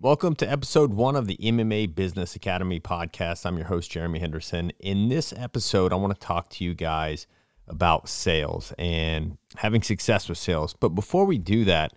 [0.00, 3.44] Welcome to episode one of the MMA Business Academy podcast.
[3.44, 4.70] I'm your host, Jeremy Henderson.
[4.78, 7.26] In this episode, I want to talk to you guys
[7.66, 10.72] about sales and having success with sales.
[10.72, 11.94] But before we do that,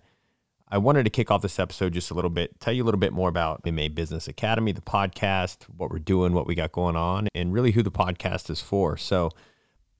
[0.66, 2.98] I wanted to kick off this episode just a little bit, tell you a little
[2.98, 6.96] bit more about MMA Business Academy, the podcast, what we're doing, what we got going
[6.96, 8.96] on, and really who the podcast is for.
[8.96, 9.26] So,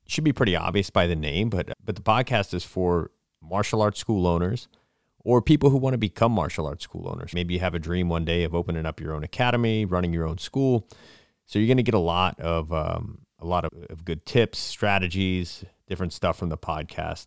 [0.05, 3.81] it should be pretty obvious by the name, but but the podcast is for martial
[3.81, 4.67] arts school owners
[5.25, 7.33] or people who want to become martial arts school owners.
[7.33, 10.27] Maybe you have a dream one day of opening up your own academy, running your
[10.27, 10.89] own school.
[11.47, 14.59] So you're going to get a lot of um, a lot of, of good tips,
[14.59, 17.27] strategies, different stuff from the podcast.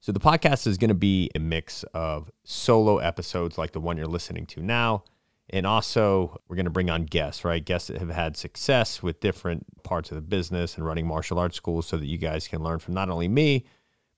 [0.00, 3.96] So the podcast is going to be a mix of solo episodes like the one
[3.96, 5.04] you're listening to now.
[5.50, 7.64] And also, we're going to bring on guests, right?
[7.64, 11.56] Guests that have had success with different parts of the business and running martial arts
[11.56, 13.64] schools so that you guys can learn from not only me,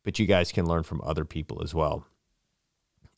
[0.04, 2.06] but you guys can learn from other people as well.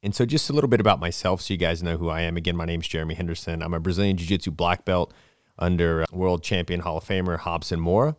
[0.03, 2.37] And so, just a little bit about myself so you guys know who I am.
[2.37, 3.63] Again, my name is Jeremy Henderson.
[3.63, 5.13] I'm a Brazilian Jiu Jitsu black belt
[5.59, 8.17] under uh, world champion Hall of Famer Robson Moura.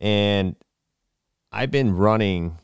[0.00, 0.54] And
[1.50, 2.58] I've been running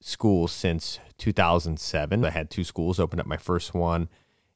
[0.00, 2.24] schools since 2007.
[2.24, 4.10] I had two schools, opened up my first one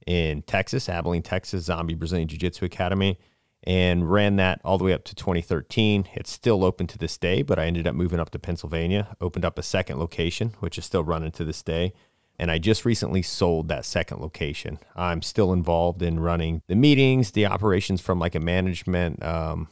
[0.06, 3.19] in Texas, Abilene, Texas, Zombie Brazilian Jiu Jitsu Academy,
[3.64, 6.06] and ran that all the way up to 2013.
[6.12, 9.46] It's still open to this day, but I ended up moving up to Pennsylvania, opened
[9.46, 11.94] up a second location, which is still running to this day
[12.38, 14.78] and I just recently sold that second location.
[14.97, 19.69] I'm still involved in running the meetings, the operations from like a management, um,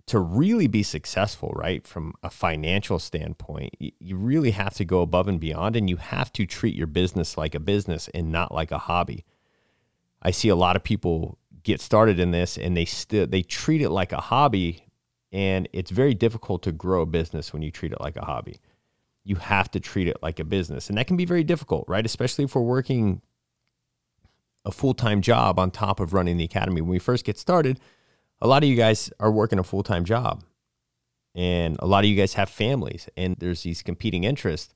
[0.07, 5.27] to really be successful, right, from a financial standpoint, you really have to go above
[5.27, 8.71] and beyond and you have to treat your business like a business and not like
[8.71, 9.23] a hobby.
[10.21, 13.81] I see a lot of people get started in this and they still they treat
[13.81, 14.85] it like a hobby
[15.31, 18.59] and it's very difficult to grow a business when you treat it like a hobby.
[19.23, 22.05] You have to treat it like a business and that can be very difficult, right?
[22.05, 23.21] Especially if we're working
[24.65, 26.81] a full-time job on top of running the academy.
[26.81, 27.79] When we first get started,
[28.43, 30.43] a lot of you guys are working a full time job,
[31.33, 34.75] and a lot of you guys have families, and there's these competing interests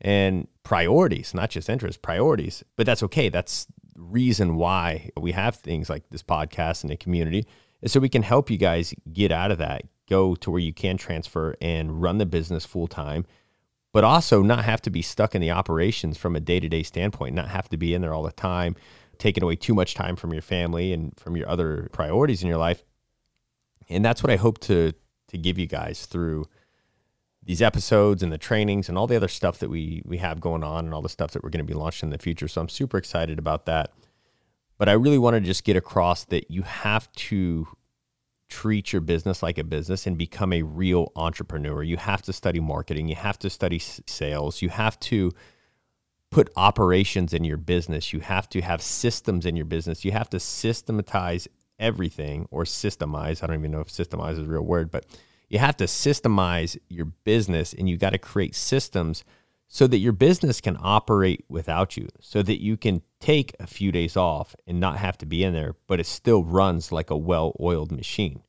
[0.00, 2.64] and priorities, not just interests, priorities.
[2.76, 3.28] But that's okay.
[3.28, 3.66] That's
[3.96, 7.46] reason why we have things like this podcast and the community
[7.86, 10.96] so we can help you guys get out of that, go to where you can
[10.96, 13.24] transfer and run the business full time,
[13.92, 16.82] but also not have to be stuck in the operations from a day to day
[16.82, 18.74] standpoint, not have to be in there all the time,
[19.18, 22.58] taking away too much time from your family and from your other priorities in your
[22.58, 22.82] life
[23.88, 24.92] and that's what I hope to
[25.28, 26.46] to give you guys through
[27.42, 30.64] these episodes and the trainings and all the other stuff that we we have going
[30.64, 32.48] on and all the stuff that we're going to be launching in the future.
[32.48, 33.92] So I'm super excited about that.
[34.78, 37.68] But I really want to just get across that you have to
[38.48, 41.82] treat your business like a business and become a real entrepreneur.
[41.82, 45.32] You have to study marketing, you have to study sales, you have to
[46.30, 50.28] put operations in your business, you have to have systems in your business, you have
[50.30, 51.48] to systematize
[51.84, 53.42] everything or systemize.
[53.42, 55.04] I don't even know if systemize is a real word, but
[55.50, 59.22] you have to systemize your business and you got to create systems
[59.68, 63.92] so that your business can operate without you, so that you can take a few
[63.92, 67.16] days off and not have to be in there, but it still runs like a
[67.16, 68.42] well oiled machine.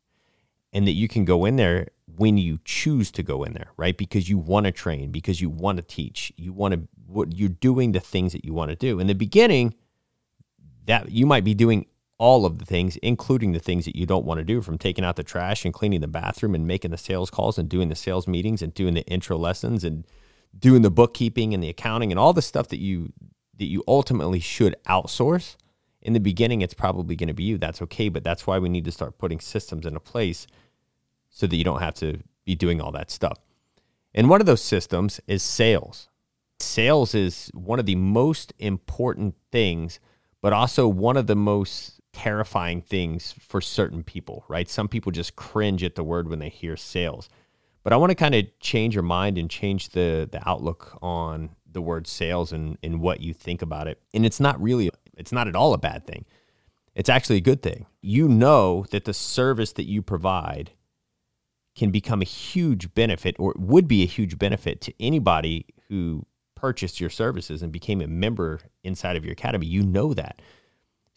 [0.72, 1.88] And that you can go in there
[2.18, 3.98] when you choose to go in there, right?
[3.98, 7.50] Because you want to train, because you want to teach, you want to, what you're
[7.50, 9.00] doing the things that you want to do.
[9.00, 9.74] In the beginning,
[10.86, 11.86] that you might be doing
[12.18, 15.04] all of the things, including the things that you don't want to do, from taking
[15.04, 17.96] out the trash and cleaning the bathroom and making the sales calls and doing the
[17.96, 20.06] sales meetings and doing the intro lessons and
[20.58, 23.12] doing the bookkeeping and the accounting and all the stuff that you
[23.58, 25.56] that you ultimately should outsource.
[26.02, 27.58] In the beginning, it's probably going to be you.
[27.58, 30.46] That's okay, but that's why we need to start putting systems into place
[31.30, 33.40] so that you don't have to be doing all that stuff.
[34.14, 36.10] And one of those systems is sales.
[36.60, 40.00] Sales is one of the most important things,
[40.42, 44.70] but also one of the most terrifying things for certain people, right?
[44.70, 47.28] Some people just cringe at the word when they hear sales.
[47.84, 51.50] But I want to kind of change your mind and change the the outlook on
[51.70, 54.02] the word sales and, and what you think about it.
[54.14, 56.24] And it's not really it's not at all a bad thing.
[56.96, 57.86] It's actually a good thing.
[58.02, 60.72] You know that the service that you provide
[61.76, 66.26] can become a huge benefit or would be a huge benefit to anybody who
[66.56, 69.68] purchased your services and became a member inside of your academy.
[69.68, 70.42] You know that.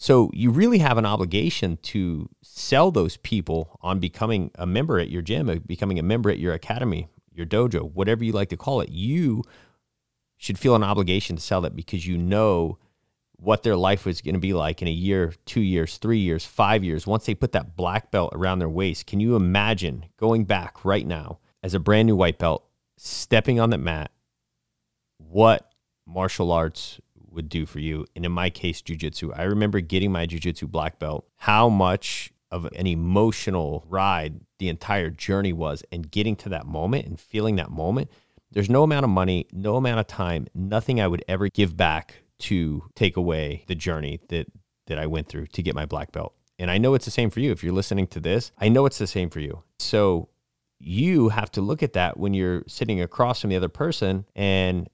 [0.00, 5.10] So you really have an obligation to sell those people on becoming a member at
[5.10, 8.56] your gym, uh, becoming a member at your academy, your dojo, whatever you like to
[8.56, 8.90] call it.
[8.90, 9.42] You
[10.36, 12.78] should feel an obligation to sell that because you know
[13.40, 16.44] what their life was going to be like in a year, two years, three years,
[16.44, 17.04] five years.
[17.04, 21.06] Once they put that black belt around their waist, can you imagine going back right
[21.06, 22.64] now as a brand new white belt,
[22.96, 24.12] stepping on that mat?
[25.18, 25.72] What
[26.06, 27.00] martial arts
[27.38, 28.04] would do for you.
[28.16, 29.30] And in my case, jujitsu.
[29.38, 35.08] I remember getting my jujitsu black belt, how much of an emotional ride the entire
[35.08, 38.10] journey was, and getting to that moment and feeling that moment.
[38.50, 42.22] There's no amount of money, no amount of time, nothing I would ever give back
[42.40, 44.48] to take away the journey that
[44.88, 46.34] that I went through to get my black belt.
[46.58, 47.52] And I know it's the same for you.
[47.52, 49.62] If you're listening to this, I know it's the same for you.
[49.78, 50.28] So
[50.80, 54.88] you have to look at that when you're sitting across from the other person and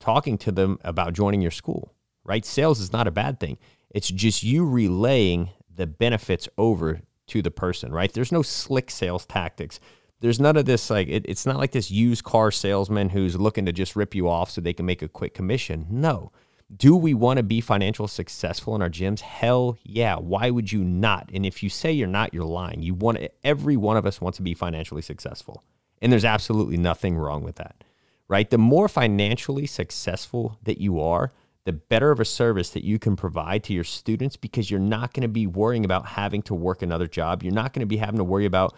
[0.00, 2.44] talking to them about joining your school, right?
[2.44, 3.58] Sales is not a bad thing.
[3.90, 8.12] It's just you relaying the benefits over to the person, right?
[8.12, 9.80] There's no slick sales tactics.
[10.20, 13.66] There's none of this like it, it's not like this used car salesman who's looking
[13.66, 15.86] to just rip you off so they can make a quick commission.
[15.88, 16.32] No.
[16.74, 19.20] Do we want to be financial successful in our gyms?
[19.20, 20.16] Hell yeah.
[20.16, 21.30] Why would you not?
[21.32, 22.82] And if you say you're not, you're lying.
[22.82, 25.62] You want every one of us wants to be financially successful.
[26.02, 27.84] And there's absolutely nothing wrong with that
[28.28, 28.48] right?
[28.50, 31.32] The more financially successful that you are,
[31.64, 35.12] the better of a service that you can provide to your students because you're not
[35.12, 37.42] going to be worrying about having to work another job.
[37.42, 38.74] You're not going to be having to worry about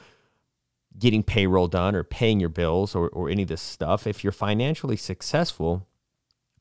[0.99, 4.06] getting payroll done or paying your bills or, or any of this stuff.
[4.06, 5.87] If you're financially successful,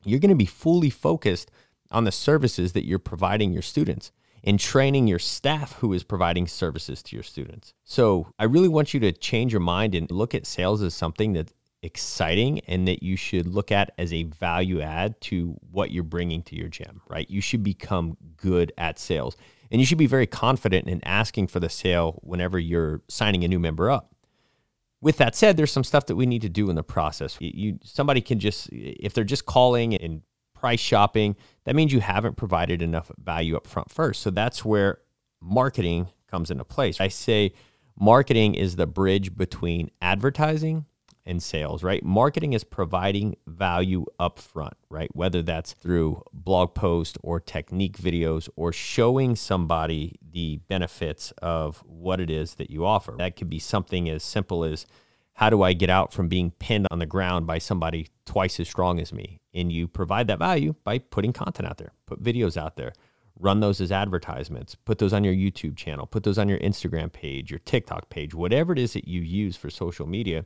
[0.04, 1.50] you're going to be fully focused
[1.90, 4.12] on the services that you're providing your students
[4.44, 7.74] and training your staff who is providing services to your students.
[7.84, 11.32] So I really want you to change your mind and look at sales as something
[11.34, 11.52] that
[11.82, 16.42] exciting and that you should look at as a value add to what you're bringing
[16.42, 17.28] to your gym, right?
[17.30, 19.36] You should become good at sales
[19.70, 23.48] and you should be very confident in asking for the sale whenever you're signing a
[23.48, 24.14] new member up.
[25.00, 27.38] With that said, there's some stuff that we need to do in the process.
[27.40, 30.22] You somebody can just if they're just calling and
[30.54, 34.20] price shopping, that means you haven't provided enough value up front first.
[34.20, 34.98] So that's where
[35.40, 37.00] marketing comes into place.
[37.00, 37.52] I say
[37.98, 40.84] marketing is the bridge between advertising
[41.26, 42.02] and sales, right?
[42.02, 45.14] Marketing is providing value up front, right?
[45.14, 52.20] Whether that's through blog posts or technique videos or showing somebody the benefits of what
[52.20, 53.14] it is that you offer.
[53.18, 54.86] That could be something as simple as
[55.34, 58.68] how do I get out from being pinned on the ground by somebody twice as
[58.68, 59.40] strong as me?
[59.54, 62.92] And you provide that value by putting content out there, put videos out there,
[63.38, 67.10] run those as advertisements, put those on your YouTube channel, put those on your Instagram
[67.10, 70.44] page, your TikTok page, whatever it is that you use for social media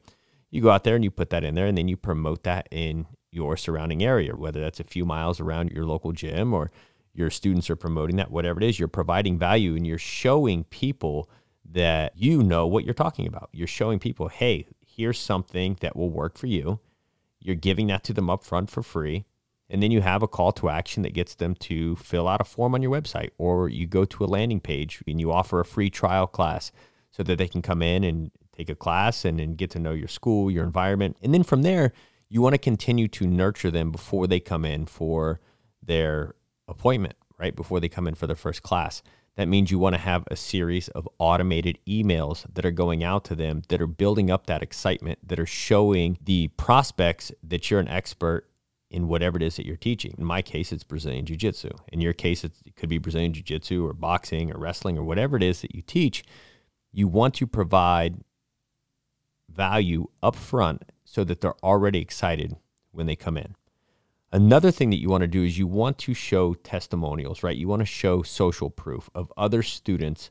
[0.54, 2.68] you go out there and you put that in there and then you promote that
[2.70, 6.70] in your surrounding area, whether that's a few miles around your local gym or
[7.12, 11.28] your students are promoting that, whatever it is, you're providing value and you're showing people
[11.68, 13.48] that you know what you're talking about.
[13.52, 16.78] You're showing people, hey, here's something that will work for you.
[17.40, 19.24] You're giving that to them up front for free.
[19.68, 22.44] And then you have a call to action that gets them to fill out a
[22.44, 25.64] form on your website, or you go to a landing page and you offer a
[25.64, 26.70] free trial class
[27.10, 29.92] so that they can come in and take a class and then get to know
[29.92, 31.16] your school, your environment.
[31.22, 31.92] And then from there,
[32.28, 35.40] you want to continue to nurture them before they come in for
[35.82, 36.34] their
[36.68, 37.54] appointment, right?
[37.54, 39.02] Before they come in for their first class.
[39.36, 43.24] That means you want to have a series of automated emails that are going out
[43.24, 47.80] to them, that are building up that excitement, that are showing the prospects that you're
[47.80, 48.48] an expert
[48.90, 50.14] in whatever it is that you're teaching.
[50.16, 51.70] In my case, it's Brazilian Jiu Jitsu.
[51.92, 55.36] In your case, it could be Brazilian Jiu Jitsu or boxing or wrestling or whatever
[55.36, 56.22] it is that you teach.
[56.92, 58.20] You want to provide
[59.54, 62.56] value up front so that they're already excited
[62.92, 63.54] when they come in.
[64.32, 67.56] Another thing that you want to do is you want to show testimonials, right?
[67.56, 70.30] You want to show social proof of other students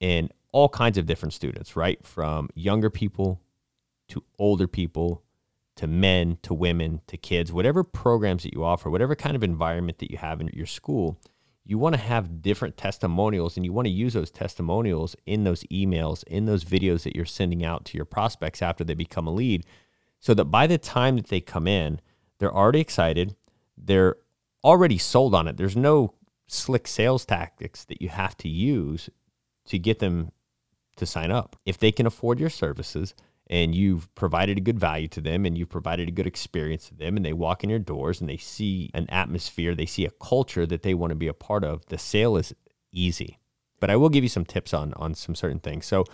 [0.00, 2.04] and all kinds of different students, right?
[2.04, 3.40] From younger people
[4.08, 5.22] to older people
[5.76, 9.98] to men to women to kids, whatever programs that you offer, whatever kind of environment
[9.98, 11.18] that you have in your school,
[11.64, 15.62] you want to have different testimonials and you want to use those testimonials in those
[15.64, 19.32] emails, in those videos that you're sending out to your prospects after they become a
[19.32, 19.64] lead,
[20.18, 22.00] so that by the time that they come in,
[22.38, 23.36] they're already excited,
[23.76, 24.16] they're
[24.64, 25.56] already sold on it.
[25.56, 26.14] There's no
[26.46, 29.08] slick sales tactics that you have to use
[29.66, 30.32] to get them
[30.96, 31.56] to sign up.
[31.64, 33.14] If they can afford your services,
[33.50, 36.94] and you've provided a good value to them and you've provided a good experience to
[36.94, 40.10] them and they walk in your doors and they see an atmosphere, they see a
[40.22, 42.54] culture that they want to be a part of, the sale is
[42.92, 43.38] easy.
[43.80, 45.84] But I will give you some tips on on some certain things.
[45.84, 46.04] So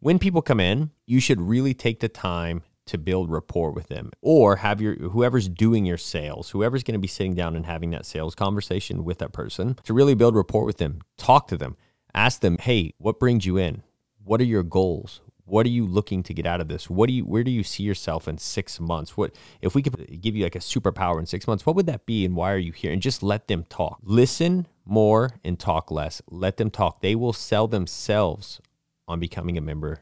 [0.00, 4.10] when people come in, you should really take the time to build rapport with them
[4.22, 7.90] or have your whoever's doing your sales, whoever's going to be sitting down and having
[7.90, 11.02] that sales conversation with that person to really build rapport with them.
[11.18, 11.76] Talk to them.
[12.14, 13.82] Ask them, "Hey, what brings you in?
[14.24, 15.20] What are your goals?
[15.48, 16.90] What are you looking to get out of this?
[16.90, 19.16] What do you where do you see yourself in six months?
[19.16, 21.64] What if we could give you like a superpower in six months?
[21.64, 22.92] What would that be and why are you here?
[22.92, 23.98] And just let them talk.
[24.02, 26.20] Listen more and talk less.
[26.28, 27.00] Let them talk.
[27.00, 28.60] They will sell themselves
[29.06, 30.00] on becoming a member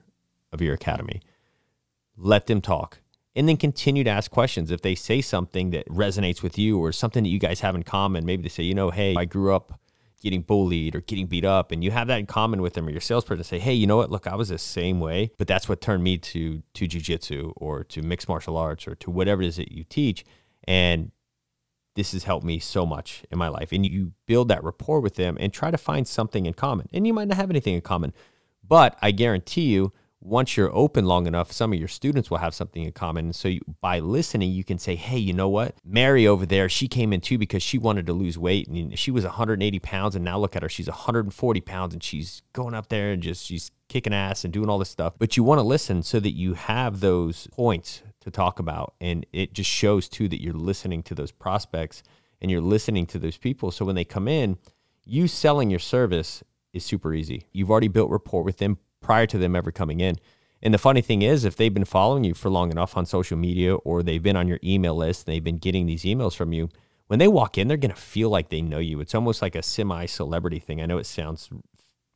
[0.52, 1.20] of your academy.
[2.16, 2.98] Let them talk.
[3.34, 4.70] And then continue to ask questions.
[4.70, 7.82] If they say something that resonates with you or something that you guys have in
[7.82, 9.78] common, maybe they say, you know, hey, I grew up
[10.20, 12.90] getting bullied or getting beat up and you have that in common with them or
[12.90, 14.10] your salesperson say hey you know what?
[14.10, 15.30] Look i was the same way.
[15.38, 19.10] But that's what turned me to to jiu-jitsu or to mixed martial arts or to
[19.10, 20.24] whatever it is that you teach
[20.64, 21.12] and
[21.94, 25.14] this has helped me so much in my life and you build that rapport with
[25.14, 27.80] them and try to find something in common and you might not have anything in
[27.80, 28.12] common
[28.66, 32.54] but i guarantee you once you're open long enough, some of your students will have
[32.54, 33.32] something in common.
[33.32, 35.76] So you, by listening, you can say, "Hey, you know what?
[35.84, 39.10] Mary over there, she came in too because she wanted to lose weight, and she
[39.10, 42.88] was 180 pounds, and now look at her, she's 140 pounds, and she's going up
[42.88, 45.66] there and just she's kicking ass and doing all this stuff." But you want to
[45.66, 50.28] listen so that you have those points to talk about, and it just shows too
[50.28, 52.02] that you're listening to those prospects
[52.40, 53.70] and you're listening to those people.
[53.70, 54.58] So when they come in,
[55.04, 56.42] you selling your service
[56.72, 57.46] is super easy.
[57.52, 60.16] You've already built rapport with them prior to them ever coming in.
[60.60, 63.36] And the funny thing is, if they've been following you for long enough on social
[63.36, 66.52] media or they've been on your email list and they've been getting these emails from
[66.52, 66.68] you,
[67.06, 69.00] when they walk in, they're going to feel like they know you.
[69.00, 70.82] It's almost like a semi celebrity thing.
[70.82, 71.48] I know it sounds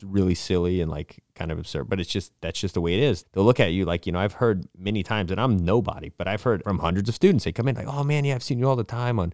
[0.02, 3.00] really silly and like kind of absurd, but it's just that's just the way it
[3.00, 3.25] is.
[3.32, 6.26] They'll look at you like, you know, I've heard many times, and I'm nobody, but
[6.26, 7.44] I've heard from hundreds of students.
[7.44, 9.32] They come in like, oh man, yeah, I've seen you all the time on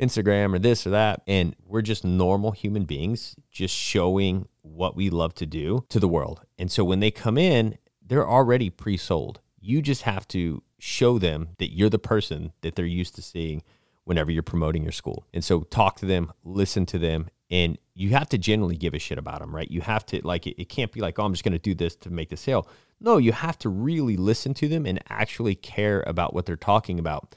[0.00, 1.22] Instagram or this or that.
[1.26, 6.08] And we're just normal human beings, just showing what we love to do to the
[6.08, 6.42] world.
[6.58, 9.40] And so when they come in, they're already pre sold.
[9.60, 13.62] You just have to show them that you're the person that they're used to seeing
[14.04, 15.26] whenever you're promoting your school.
[15.34, 18.98] And so talk to them, listen to them, and you have to generally give a
[18.98, 19.70] shit about them, right?
[19.70, 21.74] You have to, like, it, it can't be like, oh, I'm just going to do
[21.74, 22.68] this to make the sale.
[23.00, 26.98] No, you have to really listen to them and actually care about what they're talking
[26.98, 27.34] about.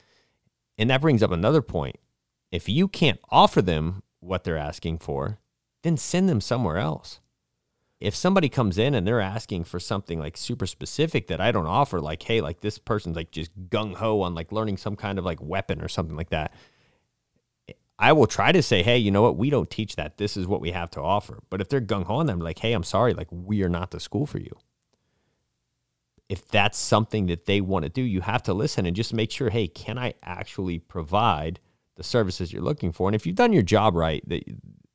[0.78, 1.98] And that brings up another point
[2.52, 5.40] if you can't offer them what they're asking for,
[5.84, 7.20] then send them somewhere else.
[8.00, 11.68] If somebody comes in and they're asking for something like super specific that I don't
[11.68, 15.20] offer, like, hey, like this person's like just gung ho on like learning some kind
[15.20, 16.54] of like weapon or something like that,
[18.02, 19.36] I will try to say, hey, you know what?
[19.36, 20.18] We don't teach that.
[20.18, 21.40] This is what we have to offer.
[21.50, 23.92] But if they're gung ho on them, like, hey, I'm sorry, like, we are not
[23.92, 24.58] the school for you.
[26.30, 29.32] If that's something that they want to do, you have to listen and just make
[29.32, 31.60] sure, hey, can I actually provide
[32.00, 33.10] the services you're looking for.
[33.10, 34.42] And if you've done your job right, the,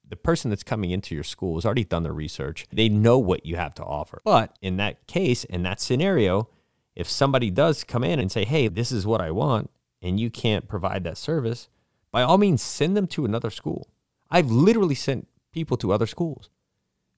[0.08, 2.66] the person that's coming into your school has already done their research.
[2.72, 4.22] They know what you have to offer.
[4.24, 6.48] But in that case, in that scenario,
[6.96, 9.70] if somebody does come in and say, hey, this is what I want,
[10.00, 11.68] and you can't provide that service,
[12.10, 13.90] by all means, send them to another school.
[14.30, 16.48] I've literally sent people to other schools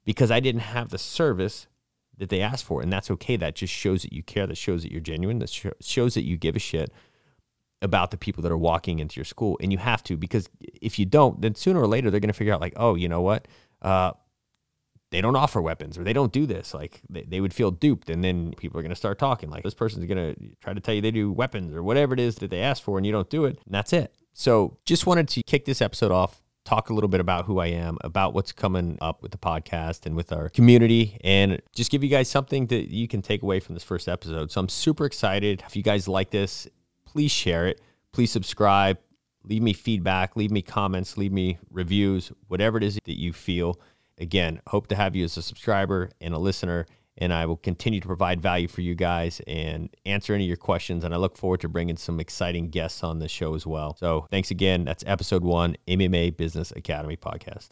[0.05, 1.69] because I didn't have the service
[2.19, 2.83] that they asked for.
[2.83, 3.37] And that's okay.
[3.37, 4.49] That just shows that you care.
[4.49, 5.39] That shows that you're genuine.
[5.39, 6.93] That shows that you give a shit
[7.83, 10.99] about the people that are walking into your school and you have to because if
[10.99, 13.21] you don't then sooner or later they're going to figure out like oh you know
[13.21, 13.47] what
[13.83, 14.13] uh,
[15.11, 18.09] they don't offer weapons or they don't do this like they, they would feel duped
[18.09, 20.81] and then people are going to start talking like this person's going to try to
[20.81, 23.13] tell you they do weapons or whatever it is that they ask for and you
[23.13, 26.91] don't do it and that's it so just wanted to kick this episode off talk
[26.91, 30.17] a little bit about who I am, about what's coming up with the podcast and
[30.17, 33.75] with our community, and just give you guys something that you can take away from
[33.75, 34.51] this first episode.
[34.51, 35.63] So I'm super excited.
[35.67, 36.67] If you guys like this,
[37.07, 37.81] please share it.
[38.13, 38.99] Please subscribe.
[39.49, 43.81] leave me feedback, leave me comments, leave me reviews, whatever it is that you feel.
[44.19, 46.87] Again, hope to have you as a subscriber and a listener,
[47.19, 50.57] and I will continue to provide value for you guys and answer any of your
[50.57, 51.05] questions.
[51.05, 53.95] And I look forward to bringing some exciting guests on the show as well.
[53.99, 54.85] So thanks again.
[54.85, 57.69] That's episode one, MMA Business Academy podcast.